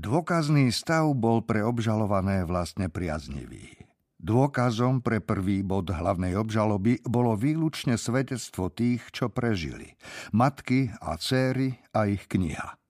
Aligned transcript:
Dôkazný 0.00 0.72
stav 0.72 1.12
bol 1.12 1.44
pre 1.44 1.60
obžalované 1.60 2.48
vlastne 2.48 2.88
priaznivý. 2.88 3.84
Dôkazom 4.16 5.04
pre 5.04 5.20
prvý 5.20 5.60
bod 5.60 5.92
hlavnej 5.92 6.40
obžaloby 6.40 7.04
bolo 7.04 7.36
výlučne 7.36 8.00
svedectvo 8.00 8.72
tých, 8.72 9.04
čo 9.12 9.28
prežili. 9.28 10.00
Matky 10.32 10.88
a 11.04 11.20
céry 11.20 11.76
a 11.92 12.08
ich 12.08 12.24
kniha. 12.32 12.80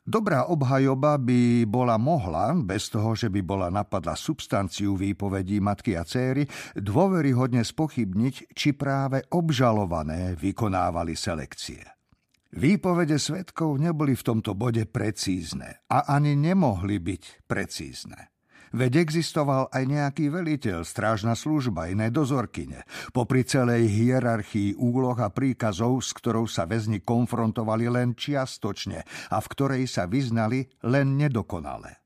Dobrá 0.00 0.48
obhajoba 0.48 1.20
by 1.20 1.68
bola 1.68 2.00
mohla, 2.00 2.56
bez 2.56 2.88
toho, 2.88 3.12
že 3.12 3.28
by 3.28 3.44
bola 3.44 3.68
napadla 3.68 4.16
substanciu 4.16 4.96
výpovedí 4.96 5.60
matky 5.60 5.92
a 5.92 6.08
céry, 6.08 6.48
dôveryhodne 6.72 7.60
spochybniť, 7.60 8.56
či 8.56 8.72
práve 8.72 9.28
obžalované 9.28 10.40
vykonávali 10.40 11.20
selekcie. 11.20 11.84
Výpovede 12.54 13.18
svetkov 13.18 13.82
neboli 13.82 14.14
v 14.14 14.22
tomto 14.22 14.54
bode 14.54 14.86
precízne 14.86 15.82
a 15.90 16.06
ani 16.14 16.38
nemohli 16.38 17.02
byť 17.02 17.50
precízne. 17.50 18.30
Veď 18.74 19.02
existoval 19.02 19.70
aj 19.74 19.82
nejaký 19.86 20.30
veliteľ, 20.30 20.86
strážna 20.86 21.34
služba, 21.34 21.90
iné 21.90 22.14
dozorkyne, 22.14 22.86
popri 23.10 23.42
celej 23.42 23.90
hierarchii 23.90 24.78
úloh 24.78 25.18
a 25.18 25.30
príkazov, 25.34 25.98
s 26.02 26.14
ktorou 26.14 26.46
sa 26.46 26.66
väzni 26.66 27.02
konfrontovali 27.02 27.90
len 27.90 28.14
čiastočne 28.14 29.02
a 29.30 29.36
v 29.38 29.46
ktorej 29.50 29.90
sa 29.90 30.06
vyznali 30.06 30.66
len 30.86 31.18
nedokonale. 31.18 32.02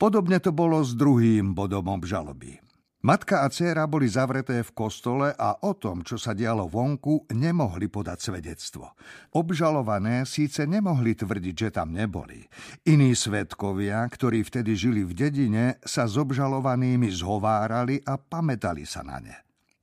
Podobne 0.00 0.40
to 0.40 0.52
bolo 0.52 0.80
s 0.80 0.96
druhým 0.96 1.52
bodom 1.52 1.92
obžaloby. 1.92 2.71
Matka 3.02 3.42
a 3.42 3.50
dcéra 3.50 3.90
boli 3.90 4.06
zavreté 4.06 4.62
v 4.62 4.70
kostole 4.78 5.34
a 5.34 5.66
o 5.66 5.74
tom, 5.74 6.06
čo 6.06 6.14
sa 6.14 6.38
dialo 6.38 6.70
vonku, 6.70 7.34
nemohli 7.34 7.90
podať 7.90 8.30
svedectvo. 8.30 8.94
Obžalované 9.34 10.22
síce 10.22 10.70
nemohli 10.70 11.18
tvrdiť, 11.18 11.54
že 11.66 11.70
tam 11.74 11.90
neboli. 11.90 12.46
Iní 12.86 13.18
svetkovia, 13.18 14.06
ktorí 14.06 14.46
vtedy 14.46 14.78
žili 14.78 15.02
v 15.02 15.18
dedine, 15.18 15.82
sa 15.82 16.06
s 16.06 16.14
obžalovanými 16.14 17.10
zhovárali 17.10 17.98
a 18.06 18.22
pamätali 18.22 18.86
sa 18.86 19.02
na 19.02 19.18
ne. 19.18 19.34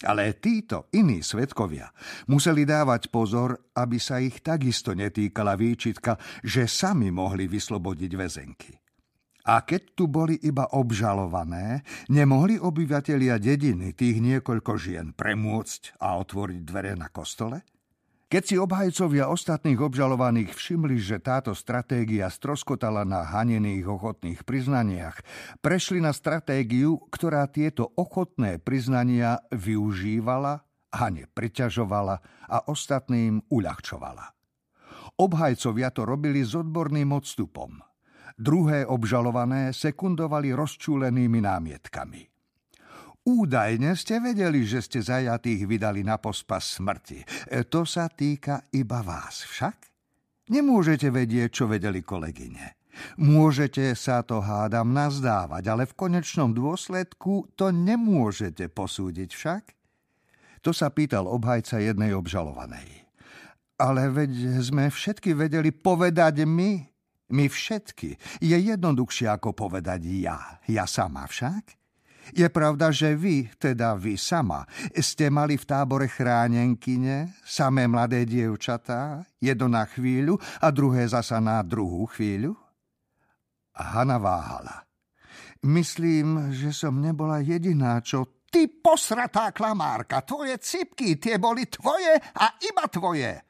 Ale 0.07 0.39
títo 0.39 0.87
iní 0.95 1.19
svetkovia 1.19 1.91
museli 2.31 2.63
dávať 2.63 3.11
pozor, 3.11 3.75
aby 3.75 3.99
sa 3.99 4.23
ich 4.23 4.39
takisto 4.39 4.95
netýkala 4.95 5.59
výčitka, 5.59 6.15
že 6.39 6.71
sami 6.71 7.11
mohli 7.11 7.51
vyslobodiť 7.51 8.11
väzenky. 8.15 8.71
A 9.49 9.65
keď 9.65 9.97
tu 9.97 10.05
boli 10.05 10.37
iba 10.45 10.69
obžalované, 10.77 11.81
nemohli 12.05 12.61
obyvatelia 12.61 13.41
dediny 13.41 13.97
tých 13.97 14.21
niekoľko 14.21 14.77
žien 14.77 15.17
premôcť 15.17 15.97
a 15.97 16.21
otvoriť 16.21 16.61
dvere 16.61 16.93
na 16.93 17.09
kostole? 17.09 17.65
Keď 18.29 18.43
si 18.45 18.55
obhajcovia 18.61 19.25
ostatných 19.25 19.81
obžalovaných 19.81 20.53
všimli, 20.53 21.01
že 21.01 21.17
táto 21.17 21.57
stratégia 21.57 22.29
stroskotala 22.29 23.01
na 23.01 23.25
hanených 23.25 23.89
ochotných 23.89 24.45
priznaniach, 24.45 25.17
prešli 25.65 25.97
na 25.97 26.13
stratégiu, 26.13 27.01
ktorá 27.09 27.49
tieto 27.49 27.89
ochotné 27.97 28.61
priznania 28.61 29.41
využívala, 29.49 30.61
hane 30.93 31.25
priťažovala 31.25 32.21
a 32.53 32.57
ostatným 32.69 33.41
uľahčovala. 33.49 34.29
Obhajcovia 35.17 35.89
to 35.89 36.05
robili 36.05 36.45
s 36.45 36.53
odborným 36.53 37.09
odstupom– 37.09 37.81
Druhé 38.39 38.87
obžalované 38.87 39.75
sekundovali 39.75 40.55
rozčúlenými 40.55 41.43
námietkami. 41.43 42.23
Údajne 43.27 43.99
ste 43.99 44.23
vedeli, 44.23 44.63
že 44.63 44.79
ste 44.79 45.03
zajatých 45.03 45.67
vydali 45.67 46.07
na 46.07 46.15
pospas 46.15 46.79
smrti. 46.79 47.19
E, 47.51 47.67
to 47.67 47.83
sa 47.83 48.07
týka 48.07 48.71
iba 48.71 49.03
vás 49.03 49.43
však? 49.43 49.75
Nemôžete 50.55 51.11
vedieť, 51.11 51.51
čo 51.51 51.67
vedeli 51.67 51.99
kolegyne. 51.99 52.79
Môžete 53.19 53.91
sa 53.93 54.23
to 54.23 54.39
hádam 54.39 54.95
nazdávať, 54.95 55.63
ale 55.67 55.83
v 55.83 55.93
konečnom 55.99 56.55
dôsledku 56.55 57.53
to 57.59 57.75
nemôžete 57.75 58.71
posúdiť 58.71 59.29
však? 59.35 59.63
To 60.63 60.71
sa 60.71 60.87
pýtal 60.91 61.27
obhajca 61.27 61.79
jednej 61.79 62.15
obžalovanej. 62.15 62.87
Ale 63.79 64.11
veď 64.11 64.63
sme 64.63 64.87
všetky 64.87 65.35
vedeli 65.35 65.71
povedať 65.71 66.43
my, 66.43 66.87
my 67.29 67.45
všetky. 67.49 68.17
Je 68.41 68.57
jednoduchšie 68.57 69.29
ako 69.29 69.53
povedať 69.53 70.01
ja. 70.05 70.61
Ja 70.65 70.85
sama 70.89 71.25
však? 71.29 71.79
Je 72.29 72.45
pravda, 72.45 72.93
že 72.93 73.17
vy, 73.17 73.49
teda 73.57 73.97
vy 73.97 74.13
sama, 74.13 74.61
ste 74.93 75.33
mali 75.33 75.57
v 75.57 75.65
tábore 75.65 76.05
chránenkyne, 76.05 77.33
samé 77.41 77.89
mladé 77.89 78.21
dievčatá, 78.29 79.25
jedno 79.41 79.65
na 79.65 79.89
chvíľu 79.89 80.37
a 80.61 80.69
druhé 80.69 81.09
zasa 81.09 81.41
na 81.41 81.65
druhú 81.65 82.05
chvíľu? 82.05 82.53
Hanna 83.73 84.21
váhala. 84.21 84.85
Myslím, 85.65 86.53
že 86.53 86.69
som 86.71 87.01
nebola 87.01 87.41
jediná, 87.41 87.99
čo... 88.03 88.45
Ty 88.49 88.65
posratá 88.81 89.53
klamárka, 89.53 90.25
tvoje 90.25 90.57
cipky, 90.57 91.21
tie 91.21 91.37
boli 91.37 91.69
tvoje 91.69 92.17
a 92.17 92.57
iba 92.65 92.89
tvoje. 92.89 93.45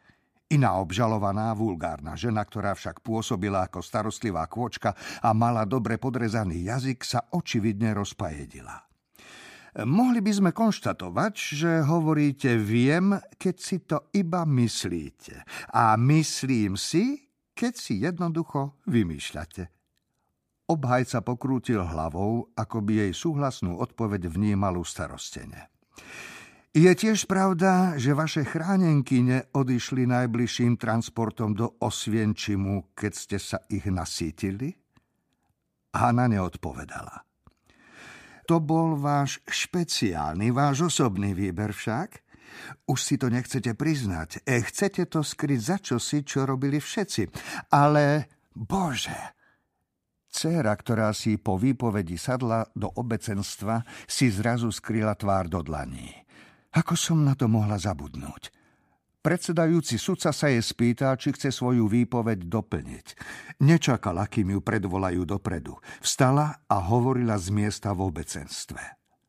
Iná 0.50 0.82
obžalovaná, 0.82 1.54
vulgárna 1.54 2.18
žena, 2.18 2.42
ktorá 2.42 2.74
však 2.74 3.06
pôsobila 3.06 3.70
ako 3.70 3.86
starostlivá 3.86 4.50
kôčka 4.50 4.98
a 5.22 5.30
mala 5.30 5.62
dobre 5.62 6.02
podrezaný 6.02 6.66
jazyk, 6.66 7.06
sa 7.06 7.30
očividne 7.30 7.94
rozpajedila. 7.94 8.90
Mohli 9.86 10.26
by 10.26 10.32
sme 10.34 10.50
konštatovať, 10.50 11.34
že 11.38 11.72
hovoríte 11.86 12.58
viem, 12.58 13.14
keď 13.38 13.56
si 13.62 13.78
to 13.86 14.10
iba 14.18 14.42
myslíte. 14.42 15.46
A 15.70 15.94
myslím 16.02 16.74
si, 16.74 17.30
keď 17.54 17.74
si 17.78 18.02
jednoducho 18.02 18.82
vymýšľate. 18.90 19.70
Obhajca 20.70 21.22
pokrútil 21.22 21.86
hlavou, 21.86 22.50
ako 22.58 22.78
by 22.82 23.06
jej 23.06 23.14
súhlasnú 23.14 23.78
odpoveď 23.78 24.34
vnímal 24.34 24.82
starostene. 24.82 25.70
Je 26.70 26.94
tiež 26.94 27.26
pravda, 27.26 27.98
že 27.98 28.14
vaše 28.14 28.46
chránenky 28.46 29.26
neodišli 29.26 30.06
najbližším 30.06 30.78
transportom 30.78 31.58
do 31.58 31.74
Osvienčimu, 31.82 32.94
keď 32.94 33.12
ste 33.18 33.38
sa 33.42 33.58
ich 33.74 33.90
nasítili? 33.90 34.78
Hanna 35.98 36.30
neodpovedala. 36.30 37.26
To 38.46 38.62
bol 38.62 39.02
váš 39.02 39.42
špeciálny, 39.50 40.54
váš 40.54 40.94
osobný 40.94 41.34
výber 41.34 41.74
však? 41.74 42.22
Už 42.86 43.02
si 43.02 43.18
to 43.18 43.34
nechcete 43.34 43.74
priznať. 43.74 44.46
E, 44.46 44.62
chcete 44.62 45.10
to 45.10 45.26
skryť 45.26 45.60
za 45.62 45.78
čosi, 45.82 46.22
čo 46.22 46.46
robili 46.46 46.78
všetci. 46.78 47.34
Ale, 47.74 48.30
bože, 48.54 49.18
Céra, 50.30 50.78
ktorá 50.78 51.10
si 51.18 51.42
po 51.42 51.58
výpovedi 51.58 52.14
sadla 52.14 52.62
do 52.78 52.94
obecenstva, 52.94 53.82
si 54.06 54.30
zrazu 54.30 54.70
skryla 54.70 55.18
tvár 55.18 55.50
do 55.50 55.66
dlaní. 55.66 56.29
Ako 56.70 56.94
som 56.94 57.26
na 57.26 57.34
to 57.34 57.50
mohla 57.50 57.82
zabudnúť? 57.82 58.54
Predsedajúci 59.20 60.00
sudca 60.00 60.32
sa 60.32 60.48
jej 60.48 60.64
spýta, 60.64 61.12
či 61.20 61.36
chce 61.36 61.52
svoju 61.52 61.92
výpoveď 61.92 62.48
doplniť. 62.48 63.08
Nečakala, 63.60 64.30
kým 64.32 64.56
ju 64.56 64.60
predvolajú 64.64 65.28
dopredu. 65.28 65.76
Vstala 66.00 66.64
a 66.72 66.78
hovorila 66.80 67.36
z 67.36 67.52
miesta 67.52 67.92
v 67.92 68.08
obecenstve. 68.08 68.80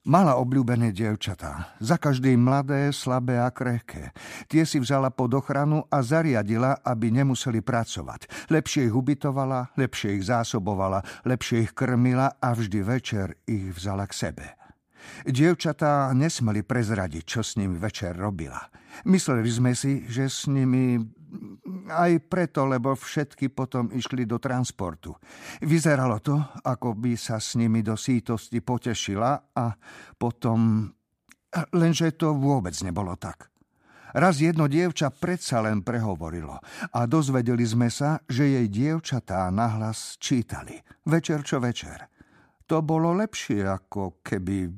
Mala 0.06 0.38
obľúbené 0.40 0.96
dievčatá, 0.96 1.76
za 1.76 2.00
každým 2.00 2.40
mladé, 2.40 2.88
slabé 2.94 3.36
a 3.36 3.52
krehké. 3.52 4.14
Tie 4.48 4.64
si 4.64 4.80
vzala 4.80 5.12
pod 5.12 5.34
ochranu 5.36 5.84
a 5.92 6.00
zariadila, 6.00 6.80
aby 6.86 7.12
nemuseli 7.12 7.60
pracovať. 7.60 8.48
Lepšie 8.48 8.88
ich 8.88 8.94
ubytovala, 8.96 9.74
lepšie 9.76 10.16
ich 10.16 10.24
zásobovala, 10.24 11.04
lepšie 11.28 11.68
ich 11.68 11.72
krmila 11.76 12.36
a 12.40 12.48
vždy 12.56 12.80
večer 12.80 13.36
ich 13.44 13.74
vzala 13.76 14.08
k 14.08 14.16
sebe. 14.16 14.59
Dievčatá 15.24 16.10
nesmeli 16.16 16.64
prezradiť, 16.64 17.24
čo 17.24 17.40
s 17.40 17.56
nimi 17.60 17.76
večer 17.76 18.16
robila. 18.16 18.60
Mysleli 19.06 19.46
sme 19.48 19.72
si, 19.72 20.04
že 20.08 20.28
s 20.28 20.50
nimi 20.50 20.98
aj 21.90 22.26
preto, 22.26 22.66
lebo 22.66 22.98
všetky 22.98 23.54
potom 23.54 23.90
išli 23.94 24.26
do 24.26 24.42
transportu. 24.42 25.14
Vyzeralo 25.62 26.18
to, 26.18 26.36
ako 26.66 26.98
by 26.98 27.14
sa 27.14 27.38
s 27.38 27.54
nimi 27.54 27.80
do 27.86 27.94
sítosti 27.94 28.58
potešila 28.60 29.54
a 29.54 29.64
potom... 30.18 30.90
Lenže 31.74 32.14
to 32.14 32.30
vôbec 32.38 32.74
nebolo 32.86 33.18
tak. 33.18 33.50
Raz 34.10 34.42
jedno 34.42 34.66
dievča 34.66 35.10
predsa 35.14 35.62
len 35.62 35.86
prehovorilo 35.86 36.58
a 36.94 37.00
dozvedeli 37.06 37.62
sme 37.62 37.86
sa, 37.90 38.18
že 38.26 38.46
jej 38.46 38.66
dievčatá 38.66 39.46
nahlas 39.54 40.18
čítali. 40.18 40.82
Večer 41.06 41.46
čo 41.46 41.62
večer. 41.62 42.09
To 42.70 42.78
bolo 42.86 43.10
lepšie, 43.18 43.66
ako 43.66 44.22
keby... 44.22 44.70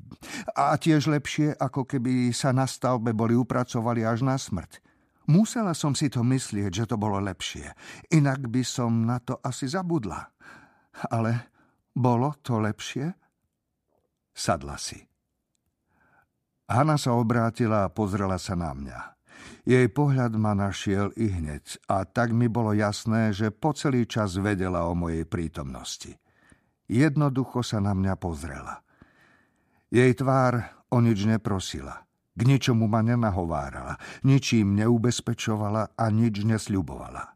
A 0.57 0.81
tiež 0.81 1.13
lepšie, 1.13 1.53
ako 1.53 1.85
keby 1.85 2.33
sa 2.33 2.49
na 2.57 2.65
stavbe 2.65 3.13
boli 3.13 3.37
upracovali 3.37 4.01
až 4.01 4.25
na 4.25 4.41
smrť. 4.41 4.81
Musela 5.29 5.77
som 5.77 5.93
si 5.93 6.09
to 6.09 6.25
myslieť, 6.25 6.73
že 6.73 6.89
to 6.89 6.97
bolo 6.97 7.21
lepšie. 7.21 7.69
Inak 8.17 8.49
by 8.49 8.65
som 8.65 9.05
na 9.05 9.21
to 9.21 9.37
asi 9.45 9.69
zabudla. 9.69 10.25
Ale 11.13 11.53
bolo 11.93 12.33
to 12.41 12.65
lepšie? 12.65 13.13
Sadla 14.33 14.81
si. 14.81 14.97
Hanna 16.73 16.97
sa 16.97 17.13
obrátila 17.13 17.85
a 17.85 17.93
pozrela 17.93 18.41
sa 18.41 18.57
na 18.57 18.73
mňa. 18.73 18.99
Jej 19.69 19.93
pohľad 19.93 20.33
ma 20.41 20.57
našiel 20.57 21.13
i 21.21 21.29
hneď 21.29 21.77
a 21.93 22.09
tak 22.09 22.33
mi 22.33 22.49
bolo 22.49 22.73
jasné, 22.73 23.37
že 23.37 23.53
po 23.53 23.77
celý 23.77 24.09
čas 24.09 24.41
vedela 24.41 24.89
o 24.89 24.97
mojej 24.97 25.29
prítomnosti. 25.29 26.22
Jednoducho 26.93 27.65
sa 27.65 27.81
na 27.81 27.97
mňa 27.97 28.21
pozrela. 28.21 28.85
Jej 29.89 30.13
tvár 30.21 30.85
o 30.93 31.01
nič 31.01 31.25
neprosila. 31.25 32.05
K 32.33 32.41
ničomu 32.45 32.85
ma 32.89 33.01
nenahovárala, 33.01 33.97
ničím 34.25 34.77
neubezpečovala 34.77 35.97
a 35.97 36.05
nič 36.13 36.45
nesľubovala. 36.45 37.33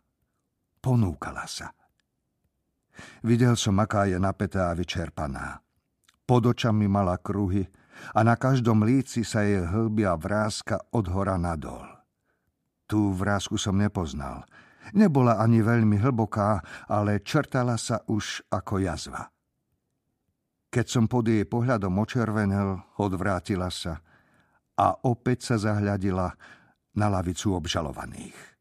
Ponúkala 0.81 1.44
sa. 1.49 1.73
Videl 3.25 3.56
som, 3.61 3.76
aká 3.76 4.08
je 4.08 4.17
napätá 4.17 4.73
a 4.73 4.76
vyčerpaná. 4.76 5.61
Pod 6.25 6.49
očami 6.49 6.88
mala 6.88 7.20
kruhy 7.20 7.69
a 8.17 8.25
na 8.25 8.41
každom 8.41 8.85
líci 8.85 9.20
sa 9.20 9.44
jej 9.44 9.64
hlbia 9.64 10.17
vrázka 10.17 10.81
od 10.97 11.12
hora 11.12 11.37
nadol. 11.37 11.85
Tú 12.88 13.12
vrázku 13.12 13.61
som 13.61 13.76
nepoznal. 13.76 14.49
Nebola 14.97 15.41
ani 15.41 15.61
veľmi 15.61 16.00
hlboká, 16.00 16.64
ale 16.88 17.20
črtala 17.20 17.76
sa 17.76 18.00
už 18.09 18.49
ako 18.49 18.81
jazva. 18.81 19.36
Keď 20.76 20.93
som 20.93 21.08
pod 21.08 21.25
jej 21.25 21.49
pohľadom 21.49 22.05
očervenel, 22.05 23.00
odvrátila 23.00 23.73
sa 23.73 24.05
a 24.76 24.93
opäť 25.08 25.49
sa 25.49 25.56
zahľadila 25.56 26.37
na 27.00 27.06
lavicu 27.08 27.56
obžalovaných. 27.56 28.56